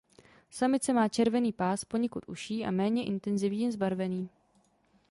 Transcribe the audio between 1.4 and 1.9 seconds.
pás